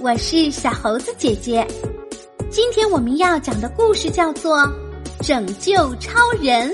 [0.00, 1.66] 我是小猴子姐姐。
[2.48, 4.58] 今天我们要讲的故事叫做
[5.26, 6.70] 《拯救超人》，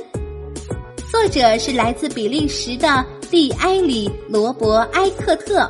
[1.11, 5.67] 作者是来自比利时的蒂埃里·罗伯埃克特，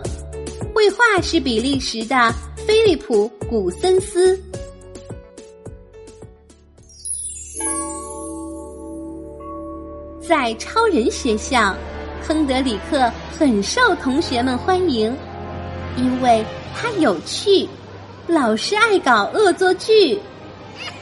[0.75, 2.35] 绘画是比利时的
[2.67, 4.37] 菲利普·古森斯。
[10.27, 11.73] 在超人学校，
[12.27, 15.17] 亨德里克很受同学们欢迎，
[15.97, 16.45] 因为
[16.75, 17.69] 他有趣，
[18.27, 20.19] 老是爱搞恶作剧，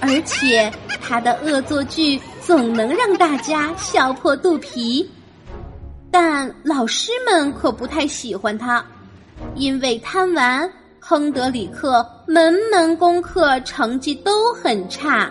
[0.01, 5.09] 而且他的恶作剧总能让大家笑破肚皮。
[6.11, 8.85] 但老师们可不太喜欢他，
[9.55, 15.31] 因为贪玩，亨德里克门门功课成绩都很差，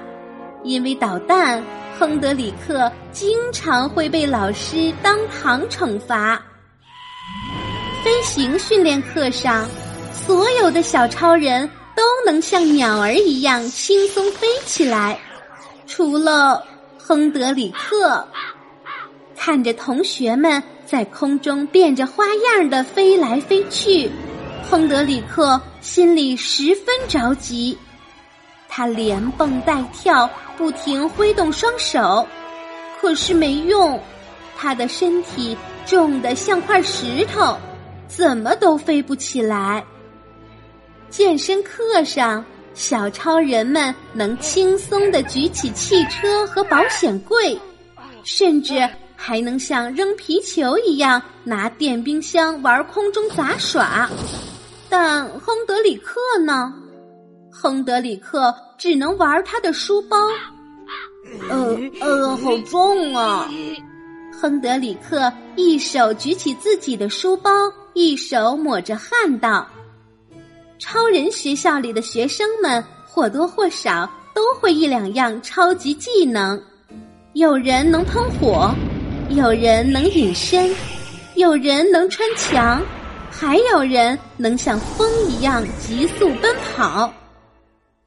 [0.64, 1.64] 因为捣蛋。
[2.00, 6.42] 亨德里克经常会被老师当堂惩罚。
[8.04, 9.68] 飞行训练课上，
[10.12, 15.20] 所有的小超人都能像鸟儿一样轻松飞起来，
[15.86, 16.64] 除了
[16.98, 18.28] 亨德里克。
[19.38, 24.10] 看着同学们在空中变着花样的飞来飞去，
[24.70, 27.78] 亨德里克心里十分着急。
[28.68, 32.28] 他连蹦带跳，不停挥动双手，
[33.00, 34.00] 可是没用。
[34.58, 37.58] 他的身体重得像块石头，
[38.16, 39.84] 怎么都飞不起来。
[41.10, 47.58] 健身课上，小超人们能轻松的举起汽车和保险柜，
[48.24, 54.10] 甚至还能像扔皮球一样拿电冰箱玩空中杂耍。
[54.90, 56.74] 但亨德里克呢？
[57.52, 60.18] 亨德里克只能玩他的书包，
[61.50, 63.50] 呃呃，好重啊！
[64.42, 67.52] 亨德里克一手举起自己的书包，
[67.94, 69.68] 一手抹着汗道
[70.82, 76.60] ：“超人学校里的学生们或多或少都会一两样超级技能，
[77.34, 78.74] 有人能喷火，
[79.30, 80.76] 有人能隐身，
[81.36, 82.82] 有人能穿墙，
[83.30, 87.14] 还有人能像风一样急速奔跑。”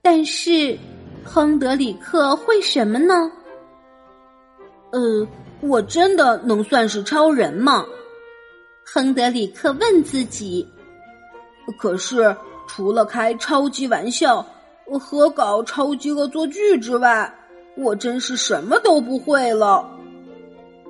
[0.02, 0.76] 但是，
[1.24, 3.30] 亨德里克会什么呢？
[4.90, 5.26] 呃，
[5.66, 7.84] 我真的能算是超人吗？
[8.84, 10.68] 亨德里克问自己。
[11.78, 12.36] 可是，
[12.68, 14.44] 除了开超级玩笑
[15.00, 17.34] 和搞超级恶作剧之外，
[17.78, 19.90] 我真是什么都不会了。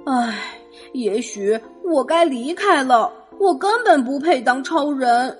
[0.07, 0.59] 唉，
[0.93, 3.13] 也许我该离开了。
[3.39, 5.39] 我根本不配当超人。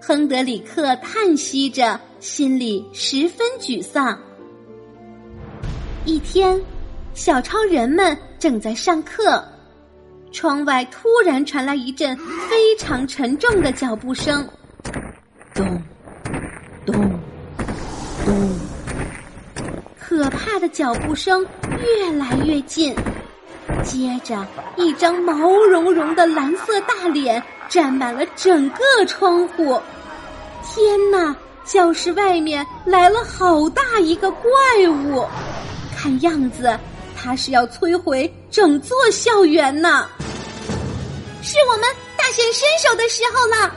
[0.00, 4.18] 亨德里克叹息着，心里十分沮丧。
[6.04, 6.60] 一天，
[7.16, 9.42] 小超人们正在上课，
[10.32, 12.14] 窗外突然传来一阵
[12.46, 14.46] 非常沉重的脚步声，
[15.54, 15.82] 咚，
[16.84, 16.94] 咚，
[18.22, 18.58] 咚，
[19.98, 21.44] 可怕的脚步声
[21.80, 22.94] 越来越近。
[23.82, 29.80] 接着，一张毛茸茸的蓝色大脸占满了整个窗户。
[30.62, 31.34] 天哪！
[31.64, 34.50] 教室外面来了好大一个怪
[34.88, 35.24] 物，
[35.96, 36.78] 看样子
[37.26, 40.08] 他是要摧毁整座校园呢。
[41.42, 43.74] 是我们大显身手的时候了！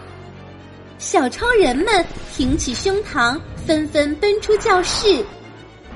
[0.99, 2.05] 小超人们
[2.37, 5.25] 挺起胸膛，纷纷奔出教室，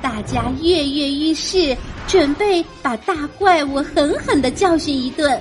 [0.02, 1.78] 大家跃跃欲试，
[2.08, 5.40] 准备把大怪物狠狠的教训一顿。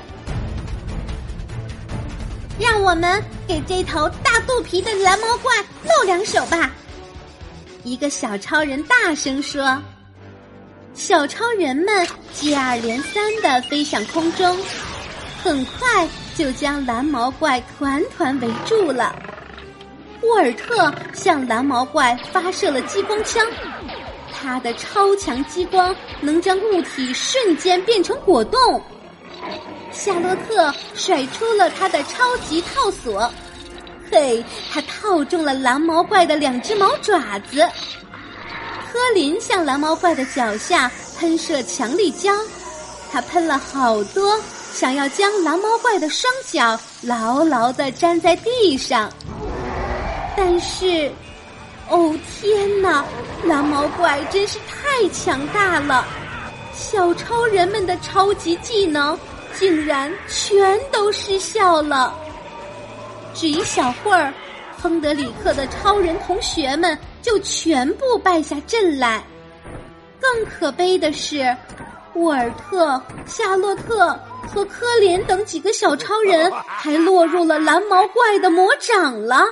[2.60, 5.50] 让我们给这头大肚皮的蓝毛怪
[5.84, 6.70] 露两手吧！
[7.84, 9.82] 一个小超人大声说。
[10.94, 14.56] 小超人们接二连三的飞向空中，
[15.42, 19.14] 很快就将蓝毛怪团团围住了。
[20.22, 23.44] 沃尔特向蓝毛怪发射了激光枪，
[24.32, 28.80] 他的超强激光能将物体瞬间变成果冻。
[29.90, 33.30] 夏洛特甩出了他的超级套索，
[34.10, 37.66] 嘿，他套中了蓝毛怪的两只毛爪子。
[38.92, 42.30] 科林向蓝毛怪的脚下喷射强力胶，
[43.10, 44.38] 他喷了好多，
[44.74, 49.10] 想要将蓝毛怪的双脚牢牢的粘在地上。
[50.36, 51.10] 但是，
[51.88, 53.02] 哦天哪，
[53.44, 56.04] 蓝毛怪真是太强大了！
[56.74, 59.18] 小超人们的超级技能。
[59.58, 62.14] 竟然全都失效了！
[63.34, 64.32] 只一小会儿，
[64.82, 69.22] 亨德里克的超人同学们就全部败下阵来。
[70.20, 71.56] 更可悲的是，
[72.14, 74.18] 沃尔特、夏洛特
[74.52, 79.44] 和科林等几个小超人还落入了蓝毛怪的魔掌了。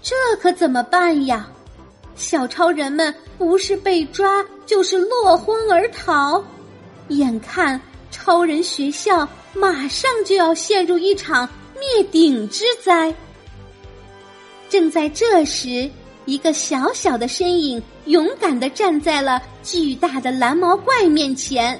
[0.00, 1.48] 这可怎么办呀？
[2.14, 6.44] 小超人们不是被抓，就是落荒而逃。
[7.08, 7.80] 眼看
[8.12, 13.12] 超人学校马上就要陷入一场灭顶之灾。
[14.72, 15.90] 正在这时，
[16.24, 21.78] 一个小小的身影勇敢的站在了巨大的蓝毛怪面前，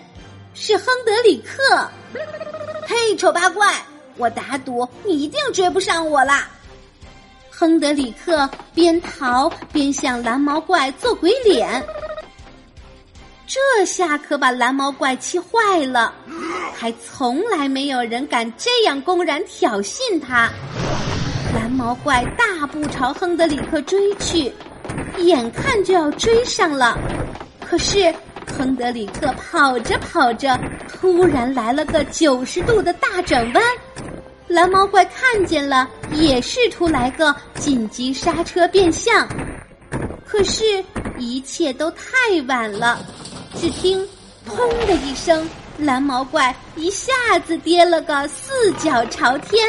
[0.53, 1.89] 是亨德里克。
[2.87, 3.75] 嘿，丑八怪，
[4.19, 6.47] 我打赌你一定追不上我啦！
[7.49, 11.83] 亨德里克边逃边向蓝毛怪做鬼脸，
[13.47, 16.12] 这下可把蓝毛怪气坏了，
[16.75, 20.50] 还从来没有人敢这样公然挑衅他。
[21.54, 24.52] 蓝毛怪大步朝亨德里克追去，
[25.19, 26.99] 眼看就要追上了，
[27.60, 28.12] 可是
[28.56, 30.58] 亨德里克跑着跑着，
[30.88, 33.62] 突然来了个九十度的大转弯。
[34.49, 39.26] 蓝毛怪看见了，也试图来个紧急刹车变向，
[40.26, 40.84] 可是，
[41.19, 42.06] 一切都太
[42.48, 42.98] 晚了。
[43.55, 44.06] 只听
[44.48, 45.48] “砰”的一声，
[45.78, 47.12] 蓝毛怪一下
[47.46, 49.66] 子跌了个四脚朝天。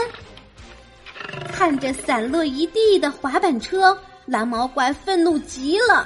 [1.64, 6.06] 看着散落一地的滑板车，蓝毛怪愤怒极了。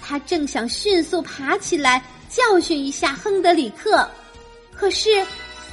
[0.00, 4.08] 他正想迅速爬起来教训一下亨德里克，
[4.74, 5.22] 可是，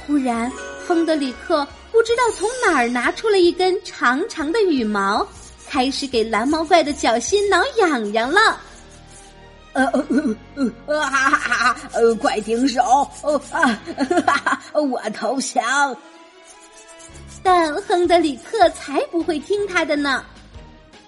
[0.06, 0.52] 忽然
[0.86, 1.66] 亨德里克。
[1.90, 5.26] 不知道从哪儿拿出了一根长长的羽毛，
[5.70, 8.60] 开始给蓝毛怪的脚心挠痒痒了。
[9.72, 10.06] 呃呃
[10.54, 11.76] 呃呃哈哈哈！
[11.94, 12.82] 呃，快停手！
[13.22, 13.80] 哦啊！
[14.74, 15.96] 我投降。
[17.44, 20.24] 但亨德里克才不会听他的呢。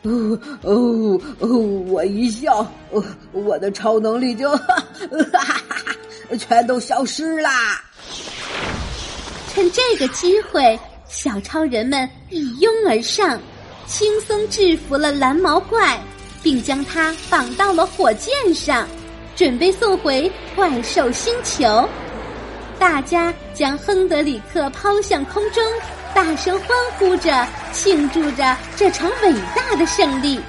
[0.03, 1.49] 哦哦哦！
[1.89, 2.65] 我一笑，
[3.33, 4.85] 我的超能力就哈
[5.33, 7.83] 哈哈全都消失啦。
[9.49, 10.79] 趁这个机会，
[11.09, 13.41] 小超人们一拥而上，
[13.87, 15.99] 轻松制服了蓝毛怪，
[16.43, 18.87] 并将它绑到了火箭上，
[19.35, 21.89] 准备送回怪兽星球。
[22.79, 25.65] 大家将亨德里克抛向空中，
[26.17, 26.69] 大声欢
[26.99, 30.41] 呼着，庆祝着这场伟大的胜利。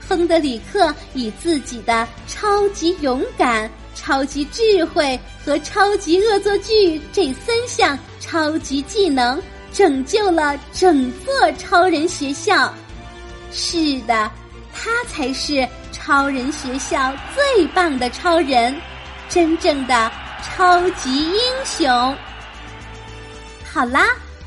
[0.00, 3.70] 亨德里克以自己的超级勇敢。
[3.94, 9.40] 超级智慧和超级恶作剧这三项超级技能，
[9.72, 12.74] 拯救了整座超人学校。
[13.52, 14.28] 是的，
[14.74, 18.76] 他才是超人学校最棒的超人，
[19.28, 20.10] 真正的
[20.42, 22.16] 超级英雄。
[23.72, 24.08] 好啦，